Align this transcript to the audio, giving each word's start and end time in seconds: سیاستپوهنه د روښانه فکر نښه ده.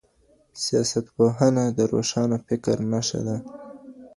سیاستپوهنه 0.63 1.65
د 1.77 1.79
روښانه 1.91 2.37
فکر 2.47 2.75
نښه 2.91 3.19
ده. 3.27 3.37